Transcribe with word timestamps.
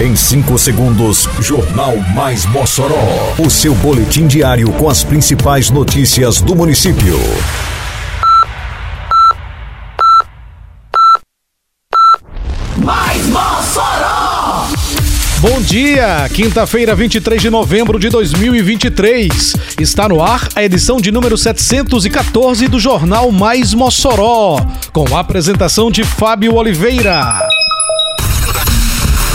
Em 0.00 0.14
5 0.14 0.56
segundos, 0.58 1.28
Jornal 1.40 1.96
Mais 2.14 2.46
Mossoró. 2.46 3.34
O 3.36 3.50
seu 3.50 3.74
boletim 3.74 4.28
diário 4.28 4.70
com 4.74 4.88
as 4.88 5.02
principais 5.02 5.70
notícias 5.70 6.40
do 6.40 6.54
município. 6.54 7.18
Mais 12.76 13.26
Mossoró! 13.26 14.68
Bom 15.40 15.60
dia, 15.62 16.28
quinta-feira, 16.32 16.94
23 16.94 17.42
de 17.42 17.50
novembro 17.50 17.98
de 17.98 18.08
2023. 18.08 19.56
Está 19.80 20.08
no 20.08 20.22
ar 20.22 20.48
a 20.54 20.62
edição 20.62 21.00
de 21.00 21.10
número 21.10 21.36
714 21.36 22.68
do 22.68 22.78
Jornal 22.78 23.32
Mais 23.32 23.74
Mossoró, 23.74 24.64
com 24.92 25.16
a 25.16 25.18
apresentação 25.18 25.90
de 25.90 26.04
Fábio 26.04 26.54
Oliveira. 26.54 27.47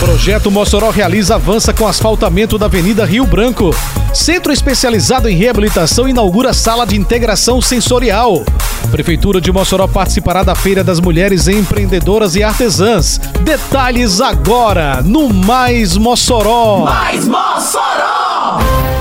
Projeto 0.03 0.51
Mossoró 0.51 0.89
realiza 0.89 1.35
avança 1.35 1.73
com 1.73 1.87
asfaltamento 1.87 2.57
da 2.57 2.65
Avenida 2.65 3.05
Rio 3.05 3.25
Branco. 3.25 3.73
Centro 4.13 4.51
especializado 4.51 5.29
em 5.29 5.35
reabilitação 5.37 6.09
inaugura 6.09 6.51
sala 6.53 6.85
de 6.85 6.97
integração 6.97 7.61
sensorial. 7.61 8.43
Prefeitura 8.91 9.39
de 9.39 9.49
Mossoró 9.49 9.87
participará 9.87 10.43
da 10.43 10.55
Feira 10.55 10.83
das 10.83 10.99
Mulheres 10.99 11.47
Empreendedoras 11.47 12.35
e 12.35 12.43
Artesãs. 12.43 13.17
Detalhes 13.45 14.19
agora 14.19 15.01
no 15.01 15.33
Mais 15.33 15.95
Mossoró. 15.95 16.79
Mais 16.79 17.25
Mossoró! 17.25 18.92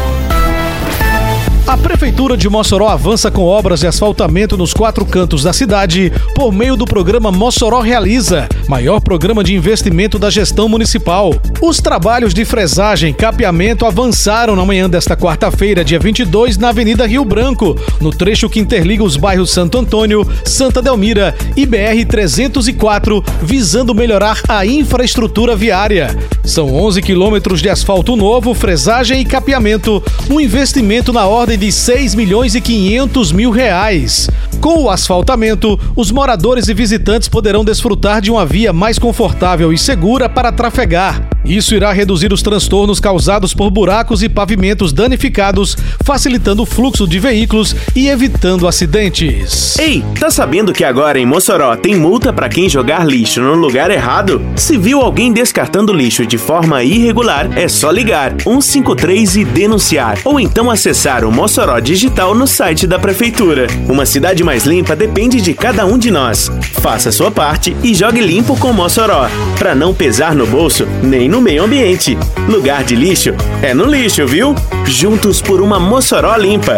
A 1.73 1.77
Prefeitura 1.79 2.37
de 2.37 2.51
Mossoró 2.51 2.87
avança 2.87 3.31
com 3.31 3.47
obras 3.47 3.81
de 3.81 3.87
asfaltamento 3.87 4.59
nos 4.59 4.75
quatro 4.75 5.07
cantos 5.07 5.43
da 5.43 5.55
cidade 5.55 6.13
por 6.35 6.53
meio 6.53 6.77
do 6.77 6.85
programa 6.85 7.33
Mossoró 7.33 7.81
Realiza, 7.81 8.47
maior 8.69 9.01
programa 9.01 9.43
de 9.43 9.55
investimento 9.55 10.19
da 10.19 10.29
gestão 10.29 10.69
municipal. 10.69 11.35
Os 11.63 11.79
trabalhos 11.79 12.35
de 12.35 12.45
fresagem 12.45 13.13
e 13.13 13.15
capeamento 13.15 13.87
avançaram 13.87 14.55
na 14.55 14.67
manhã 14.67 14.89
desta 14.89 15.17
quarta-feira, 15.17 15.83
dia 15.83 15.99
22, 15.99 16.59
na 16.59 16.69
Avenida 16.69 17.07
Rio 17.07 17.25
Branco, 17.25 17.75
no 18.03 18.11
trecho 18.11 18.51
que 18.51 18.61
interliga 18.61 19.03
os 19.03 19.17
bairros 19.17 19.51
Santo 19.51 19.79
Antônio, 19.79 20.29
Santa 20.45 20.83
Delmira 20.83 21.35
e 21.57 21.65
BR 21.65 22.05
304, 22.07 23.25
visando 23.41 23.95
melhorar 23.95 24.43
a 24.47 24.67
infraestrutura 24.67 25.57
viária. 25.57 26.15
São 26.45 26.75
11 26.75 27.01
quilômetros 27.01 27.63
de 27.63 27.71
asfalto 27.71 28.15
novo, 28.15 28.53
fresagem 28.53 29.23
e 29.23 29.25
capeamento, 29.25 30.03
um 30.29 30.39
investimento 30.39 31.15
na 31.15 31.27
ordem 31.27 31.62
de 31.63 31.71
6 31.71 32.17
milhões 32.17 32.57
e 32.57 32.61
500 32.61 33.31
mil 33.31 33.53
reais. 33.53 34.29
Com 34.61 34.83
o 34.83 34.91
asfaltamento, 34.91 35.79
os 35.95 36.11
moradores 36.11 36.67
e 36.67 36.75
visitantes 36.75 37.29
poderão 37.29 37.65
desfrutar 37.65 38.21
de 38.21 38.33
uma 38.33 38.45
via 38.45 38.73
mais 38.73 38.99
confortável 38.99 39.73
e 39.73 39.79
segura 39.79 40.29
para 40.29 40.51
trafegar. 40.51 41.23
Isso 41.45 41.75
irá 41.75 41.93
reduzir 41.93 42.33
os 42.33 42.43
transtornos 42.43 43.01
causados 43.01 43.53
por 43.53 43.71
buracos 43.71 44.23
e 44.23 44.29
pavimentos 44.29 44.93
danificados, 44.93 45.77
facilitando 46.05 46.63
o 46.63 46.67
fluxo 46.67 47.07
de 47.07 47.19
veículos 47.19 47.75
e 47.97 48.09
evitando 48.09 48.69
acidentes. 48.69 49.77
Ei, 49.79 50.05
tá 50.19 50.31
sabendo 50.31 50.73
que 50.73 50.85
agora 50.85 51.19
em 51.19 51.27
Mossoró 51.27 51.77
tem 51.77 51.97
multa 51.97 52.33
para 52.33 52.49
quem 52.49 52.69
jogar 52.69 53.05
lixo 53.07 53.41
no 53.41 53.55
lugar 53.55 53.91
errado? 53.91 54.41
Se 54.55 54.79
viu 54.79 55.01
alguém 55.01 55.33
descartando 55.33 55.93
lixo 55.93 56.25
de 56.25 56.39
forma 56.39 56.85
irregular, 56.85 57.51
é 57.59 57.67
só 57.67 57.91
ligar 57.91 58.35
153 58.43 59.37
e 59.37 59.45
denunciar, 59.45 60.19
ou 60.25 60.39
então 60.39 60.71
acessar 60.71 61.25
o 61.25 61.33
Mossoró 61.33 61.81
Digital 61.81 62.35
no 62.35 62.47
site 62.47 62.87
da 62.87 62.99
prefeitura. 62.99 63.67
Uma 63.89 64.07
cidade 64.07 64.45
mais 64.45 64.65
limpa 64.65 64.95
depende 64.95 65.41
de 65.41 65.55
cada 65.55 65.85
um 65.87 65.99
de 65.99 66.11
nós. 66.11 66.51
Faça 66.81 67.11
sua 67.11 67.31
parte 67.31 67.77
e 67.83 67.95
jogue 67.95 68.21
limpo 68.21 68.57
com 68.57 68.73
Mossoró, 68.73 69.29
para 69.59 69.75
não 69.75 69.93
pesar 69.93 70.35
no 70.35 70.47
bolso 70.47 70.87
nem 71.03 71.32
no 71.33 71.41
meio 71.41 71.65
ambiente. 71.65 72.17
Lugar 72.47 72.85
de 72.85 72.95
lixo 72.95 73.31
é 73.63 73.73
no 73.73 73.87
lixo, 73.87 74.27
viu? 74.27 74.55
Juntos 74.85 75.41
por 75.41 75.63
uma 75.63 75.81
Mossoró 75.81 76.37
limpa. 76.37 76.77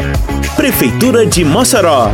Prefeitura 0.54 1.26
de 1.26 1.44
Mossoró. 1.44 2.08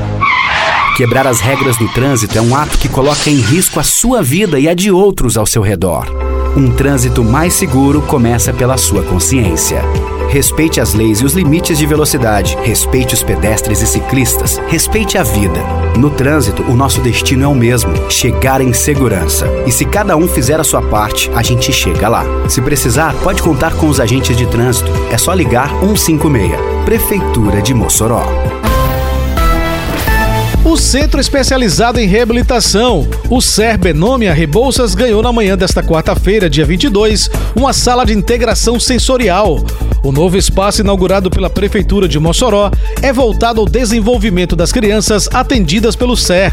Quebrar 0.97 1.27
as 1.27 1.39
regras 1.39 1.77
do 1.77 1.87
trânsito 1.93 2.39
é 2.39 2.41
um 2.41 2.57
ato 2.57 2.79
que 2.79 2.89
coloca 2.89 3.29
em 3.29 3.37
risco 3.37 3.79
a 3.79 3.83
sua 3.83 4.23
vida 4.23 4.59
e 4.59 4.71
a 4.71 4.73
de 4.73 4.91
outros 4.91 5.37
ao 5.37 5.45
seu 5.45 5.61
redor. 5.61 6.07
Um 6.57 6.71
trânsito 6.71 7.23
mais 7.23 7.53
seguro 7.53 8.01
começa 8.01 8.55
pela 8.55 8.79
sua 8.79 9.03
consciência. 9.03 9.83
Respeite 10.31 10.81
as 10.81 10.95
leis 10.95 11.19
e 11.19 11.25
os 11.25 11.33
limites 11.33 11.77
de 11.77 11.85
velocidade. 11.85 12.57
Respeite 12.63 13.15
os 13.15 13.23
pedestres 13.23 13.83
e 13.83 13.87
ciclistas. 13.87 14.61
Respeite 14.69 15.19
a 15.19 15.25
vida. 15.25 15.61
No 15.99 16.09
trânsito, 16.09 16.63
o 16.63 16.77
nosso 16.77 17.01
destino 17.01 17.43
é 17.43 17.49
o 17.49 17.55
mesmo: 17.55 17.93
chegar 18.09 18.61
em 18.61 18.73
segurança. 18.73 19.49
E 19.67 19.73
se 19.73 19.85
cada 19.85 20.17
um 20.17 20.29
fizer 20.29 20.61
a 20.61 20.65
sua 20.65 20.83
parte, 20.83 21.29
a 21.35 21.43
gente 21.43 21.73
chega 21.73 22.09
lá. 22.09 22.25
Se 22.49 22.63
precisar, 22.63 23.13
pode 23.25 23.43
contar 23.43 23.75
com 23.75 23.89
os 23.89 23.99
agentes 23.99 24.37
de 24.37 24.47
trânsito. 24.47 24.91
É 25.11 25.19
só 25.19 25.35
ligar 25.35 25.69
156. 25.81 26.53
Prefeitura 26.85 27.61
de 27.61 27.75
Mossoró. 27.75 28.23
O 30.65 30.77
Centro 30.77 31.21
Especializado 31.21 31.99
em 31.99 32.07
Reabilitação, 32.07 33.09
o 33.29 33.41
SER 33.41 33.77
Benômia 33.77 34.33
Rebouças, 34.33 34.95
ganhou 34.95 35.23
na 35.23 35.33
manhã 35.33 35.57
desta 35.57 35.83
quarta-feira, 35.83 36.49
dia 36.49 36.65
22, 36.65 37.29
uma 37.57 37.73
sala 37.73 38.07
de 38.07 38.13
integração 38.13 38.79
sensorial. 38.79 39.65
O 40.03 40.13
novo 40.13 40.37
espaço 40.37 40.81
inaugurado 40.81 41.31
pela 41.31 41.51
Prefeitura 41.51 42.09
de 42.09 42.19
Mossoró 42.19 42.71
é 43.03 43.13
voltado 43.13 43.61
ao 43.61 43.67
desenvolvimento 43.67 44.57
das 44.57 44.73
crianças 44.73 45.29
atendidas 45.33 45.95
pelo 45.95 46.17
SER. 46.17 46.53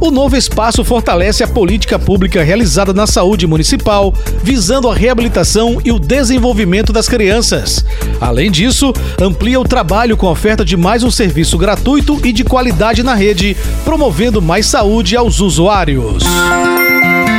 O 0.00 0.10
novo 0.10 0.36
espaço 0.36 0.84
fortalece 0.84 1.42
a 1.42 1.48
política 1.48 1.98
pública 1.98 2.42
realizada 2.42 2.92
na 2.92 3.06
saúde 3.06 3.46
municipal, 3.46 4.14
visando 4.42 4.88
a 4.88 4.94
reabilitação 4.94 5.80
e 5.84 5.90
o 5.90 5.98
desenvolvimento 5.98 6.92
das 6.92 7.08
crianças. 7.08 7.84
Além 8.20 8.50
disso, 8.50 8.92
amplia 9.20 9.60
o 9.60 9.64
trabalho 9.64 10.16
com 10.16 10.28
a 10.28 10.32
oferta 10.32 10.64
de 10.64 10.76
mais 10.76 11.02
um 11.02 11.10
serviço 11.10 11.58
gratuito 11.58 12.20
e 12.24 12.32
de 12.32 12.44
qualidade 12.44 13.02
na 13.02 13.14
rede, 13.14 13.56
promovendo 13.84 14.40
mais 14.40 14.66
saúde 14.66 15.16
aos 15.16 15.40
usuários. 15.40 16.22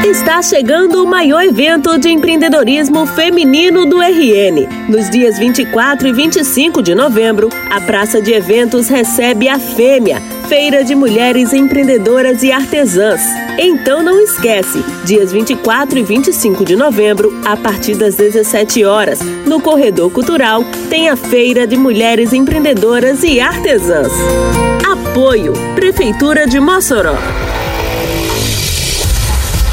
Está 0.09 0.41
chegando 0.41 1.03
o 1.03 1.05
maior 1.05 1.43
evento 1.43 1.97
de 1.99 2.07
empreendedorismo 2.07 3.05
feminino 3.05 3.85
do 3.85 4.01
RN. 4.01 4.65
Nos 4.87 5.09
dias 5.09 5.37
24 5.37 6.07
e 6.07 6.13
25 6.13 6.81
de 6.81 6.95
novembro, 6.95 7.49
a 7.69 7.81
Praça 7.81 8.21
de 8.21 8.31
Eventos 8.31 8.87
recebe 8.87 9.49
a 9.49 9.59
Fêmea, 9.59 10.21
Feira 10.47 10.81
de 10.81 10.95
Mulheres 10.95 11.51
Empreendedoras 11.51 12.41
e 12.41 12.53
Artesãs. 12.53 13.19
Então 13.59 14.01
não 14.01 14.17
esquece, 14.21 14.81
dias 15.03 15.33
24 15.33 15.99
e 15.99 16.03
25 16.03 16.63
de 16.63 16.77
novembro, 16.77 17.41
a 17.43 17.57
partir 17.57 17.95
das 17.95 18.15
17 18.15 18.85
horas, 18.85 19.19
no 19.45 19.59
Corredor 19.59 20.09
Cultural, 20.09 20.63
tem 20.89 21.09
a 21.09 21.17
Feira 21.17 21.67
de 21.67 21.75
Mulheres 21.75 22.31
Empreendedoras 22.31 23.23
e 23.23 23.41
Artesãs. 23.41 24.13
Apoio 24.89 25.51
Prefeitura 25.75 26.47
de 26.47 26.61
Mossoró. 26.61 27.17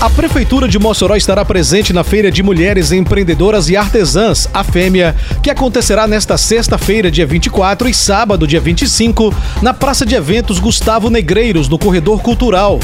A 0.01 0.11
Prefeitura 0.11 0.69
de 0.69 0.79
Mossoró 0.79 1.17
estará 1.17 1.45
presente 1.45 1.93
na 1.93 2.05
Feira 2.05 2.31
de 2.31 2.43
Mulheres 2.43 2.93
Empreendedoras 2.93 3.71
e 3.71 3.77
Artesãs, 3.77 4.49
a 4.53 4.63
Fêmea, 4.63 5.15
que 5.43 5.51
acontecerá 5.51 6.07
nesta 6.07 6.37
sexta-feira, 6.37 7.11
dia 7.11 7.27
24, 7.27 7.89
e 7.89 7.95
sábado, 7.95 8.47
dia 8.47 8.61
25, 8.61 9.35
na 9.63 9.73
Praça 9.73 10.05
de 10.05 10.15
Eventos 10.15 10.59
Gustavo 10.59 11.09
Negreiros, 11.09 11.69
no 11.69 11.79
Corredor 11.79 12.21
Cultural. 12.21 12.79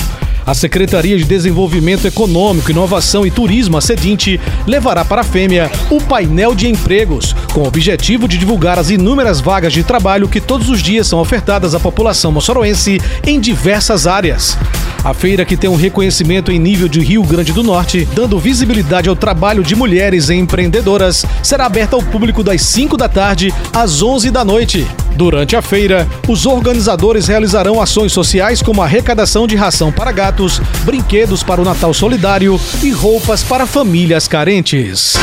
A 0.46 0.54
Secretaria 0.54 1.18
de 1.18 1.24
Desenvolvimento 1.24 2.06
Econômico, 2.06 2.70
Inovação 2.70 3.26
e 3.26 3.30
Turismo, 3.30 3.76
a 3.76 3.80
Sedinte, 3.80 4.40
levará 4.66 5.04
para 5.04 5.20
a 5.20 5.24
Fêmea 5.24 5.70
o 5.90 6.00
painel 6.00 6.54
de 6.54 6.68
empregos, 6.68 7.34
com 7.52 7.60
o 7.60 7.68
objetivo 7.68 8.26
de 8.26 8.38
divulgar 8.38 8.78
as 8.78 8.88
inúmeras 8.88 9.40
vagas 9.40 9.72
de 9.72 9.84
trabalho 9.84 10.28
que 10.28 10.40
todos 10.40 10.70
os 10.70 10.82
dias 10.82 11.06
são 11.06 11.20
ofertadas 11.20 11.74
à 11.74 11.80
população 11.80 12.32
moçoroense 12.32 12.98
em 13.26 13.38
diversas 13.38 14.06
áreas. 14.06 14.56
A 15.02 15.14
feira, 15.14 15.46
que 15.46 15.56
tem 15.56 15.70
um 15.70 15.76
reconhecimento 15.76 16.52
em 16.52 16.58
nível 16.58 16.86
de 16.86 17.00
Rio 17.00 17.22
Grande 17.22 17.52
do 17.52 17.62
Norte, 17.62 18.06
dando 18.14 18.38
visibilidade 18.38 19.08
ao 19.08 19.16
trabalho 19.16 19.62
de 19.62 19.74
mulheres 19.74 20.28
empreendedoras, 20.28 21.24
será 21.42 21.64
aberta 21.64 21.96
ao 21.96 22.02
público 22.02 22.42
das 22.42 22.60
5 22.60 22.98
da 22.98 23.08
tarde 23.08 23.52
às 23.72 24.02
11 24.02 24.30
da 24.30 24.44
noite. 24.44 24.86
Durante 25.16 25.56
a 25.56 25.62
feira, 25.62 26.06
os 26.28 26.44
organizadores 26.44 27.28
realizarão 27.28 27.80
ações 27.80 28.12
sociais 28.12 28.60
como 28.60 28.82
arrecadação 28.82 29.46
de 29.46 29.56
ração 29.56 29.90
para 29.90 30.12
gatos, 30.12 30.60
brinquedos 30.84 31.42
para 31.42 31.62
o 31.62 31.64
Natal 31.64 31.94
Solidário 31.94 32.60
e 32.82 32.90
roupas 32.90 33.42
para 33.42 33.66
famílias 33.66 34.28
carentes. 34.28 35.14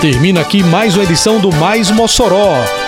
Termina 0.00 0.40
aqui 0.40 0.62
mais 0.62 0.94
uma 0.94 1.04
edição 1.04 1.38
do 1.38 1.52
Mais 1.52 1.90
Mossoró, 1.90 2.54